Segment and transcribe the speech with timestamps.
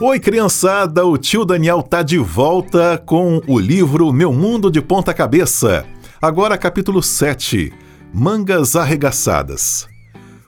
[0.00, 1.04] Oi, criançada!
[1.04, 5.84] O tio Daniel tá de volta com o livro Meu Mundo de Ponta Cabeça.
[6.22, 7.72] Agora, capítulo 7
[8.14, 9.88] Mangas Arregaçadas.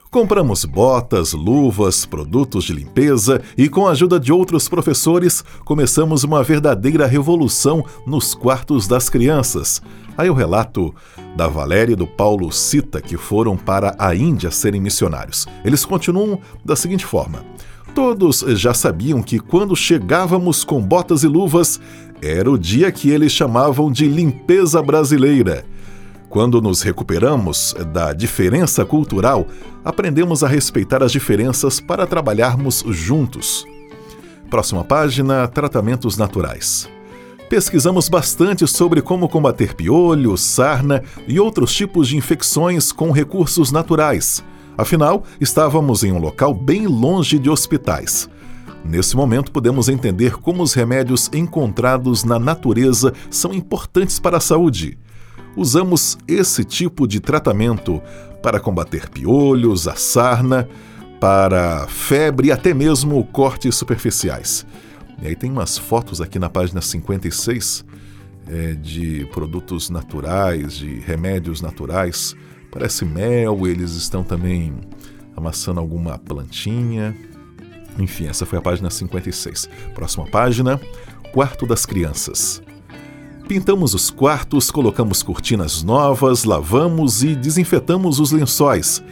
[0.09, 6.45] Compramos botas, luvas, produtos de limpeza e, com a ajuda de outros professores, começamos uma
[6.45, 9.83] verdadeira revolução nos quartos das crianças.
[10.17, 10.95] Aí o relato
[11.37, 15.49] da Valéria e do Paulo Cita, que foram para a Índia serem missionários.
[15.65, 17.45] Eles continuam da seguinte forma.
[17.95, 21.81] Todos já sabiam que quando chegávamos com botas e luvas,
[22.23, 25.65] era o dia que eles chamavam de limpeza brasileira.
[26.29, 29.47] Quando nos recuperamos da diferença cultural,
[29.85, 33.67] aprendemos a respeitar as diferenças para trabalharmos juntos.
[34.49, 36.89] Próxima página: Tratamentos naturais.
[37.49, 44.41] Pesquisamos bastante sobre como combater piolho, sarna e outros tipos de infecções com recursos naturais.
[44.81, 48.31] Afinal, estávamos em um local bem longe de hospitais.
[48.83, 54.97] Nesse momento, podemos entender como os remédios encontrados na natureza são importantes para a saúde.
[55.55, 58.01] Usamos esse tipo de tratamento
[58.43, 60.67] para combater piolhos, a sarna,
[61.21, 64.65] para febre e até mesmo cortes superficiais.
[65.21, 67.85] E aí tem umas fotos aqui na página 56
[68.49, 72.35] é, de produtos naturais, de remédios naturais
[72.71, 74.73] Parece mel, eles estão também
[75.37, 77.17] amassando alguma plantinha.
[77.99, 79.69] Enfim, essa foi a página 56.
[79.95, 80.81] Próxima página:
[81.33, 82.63] Quarto das Crianças.
[83.49, 89.03] Pintamos os quartos, colocamos cortinas novas, lavamos e desinfetamos os lençóis.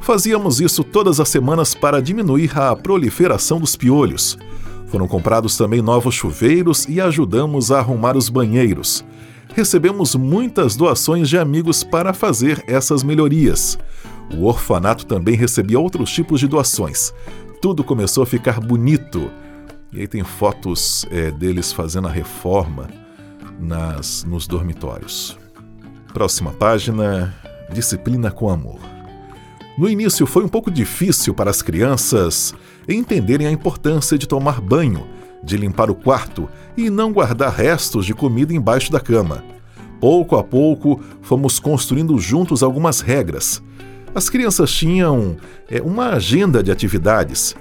[0.00, 4.38] Fazíamos isso todas as semanas para diminuir a proliferação dos piolhos.
[4.86, 9.04] Foram comprados também novos chuveiros e ajudamos a arrumar os banheiros
[9.58, 13.76] recebemos muitas doações de amigos para fazer essas melhorias.
[14.32, 17.12] O orfanato também recebia outros tipos de doações.
[17.60, 19.28] Tudo começou a ficar bonito.
[19.92, 22.88] E aí tem fotos é, deles fazendo a reforma
[23.58, 25.36] nas, nos dormitórios.
[26.14, 27.34] Próxima página:
[27.72, 28.78] Disciplina com amor.
[29.76, 32.54] No início foi um pouco difícil para as crianças
[32.88, 35.04] entenderem a importância de tomar banho
[35.42, 39.44] de limpar o quarto e não guardar restos de comida embaixo da cama.
[40.00, 43.62] Pouco a pouco, fomos construindo juntos algumas regras.
[44.14, 45.36] As crianças tinham
[45.68, 47.56] é, uma agenda de atividades.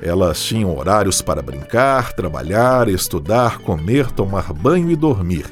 [0.00, 5.46] Elas tinham horários para brincar, trabalhar, estudar, comer, tomar banho e dormir.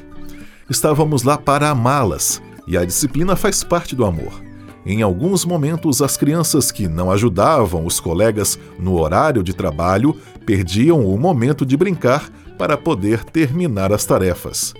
[0.69, 4.50] Estávamos lá para amá-las, e a disciplina faz parte do amor.
[4.85, 11.05] Em alguns momentos, as crianças que não ajudavam os colegas no horário de trabalho perdiam
[11.05, 14.73] o momento de brincar para poder terminar as tarefas.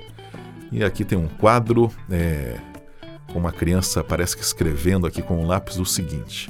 [0.71, 2.55] E aqui tem um quadro é,
[3.31, 6.49] com uma criança, parece que escrevendo aqui com um lápis o seguinte.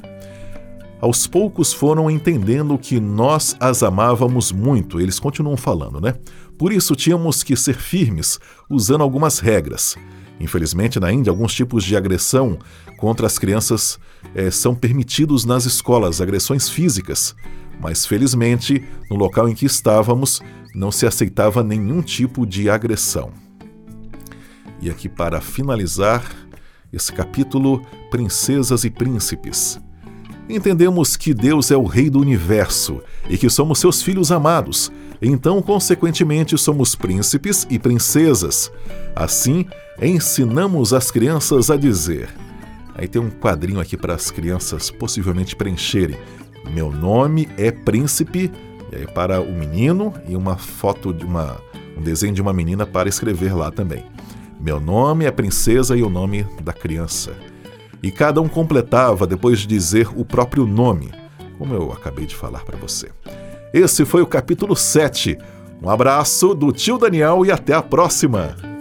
[1.00, 6.14] Aos poucos foram entendendo que nós as amávamos muito, eles continuam falando, né?
[6.56, 8.38] Por isso tínhamos que ser firmes,
[8.70, 9.96] usando algumas regras.
[10.40, 12.58] Infelizmente, na Índia, alguns tipos de agressão
[12.96, 13.98] contra as crianças
[14.34, 17.34] é, são permitidos nas escolas, agressões físicas.
[17.80, 20.40] Mas, felizmente, no local em que estávamos,
[20.74, 23.32] não se aceitava nenhum tipo de agressão.
[24.80, 26.24] E aqui, para finalizar
[26.92, 29.80] esse capítulo, Princesas e Príncipes.
[30.48, 34.90] Entendemos que Deus é o Rei do universo e que somos seus filhos amados,
[35.22, 38.72] então, consequentemente, somos príncipes e princesas.
[39.14, 39.66] Assim,
[40.02, 42.28] ensinamos as crianças a dizer.
[42.92, 46.18] Aí tem um quadrinho aqui para as crianças possivelmente preencherem.
[46.74, 48.50] Meu nome é Príncipe,
[48.92, 51.60] aí para o menino, e uma foto de uma.
[51.96, 54.04] um desenho de uma menina para escrever lá também.
[54.60, 57.32] Meu nome é Princesa e o nome da criança.
[58.02, 61.12] E cada um completava depois de dizer o próprio nome,
[61.58, 63.10] como eu acabei de falar para você.
[63.72, 65.38] Esse foi o capítulo 7.
[65.80, 68.71] Um abraço do tio Daniel e até a próxima!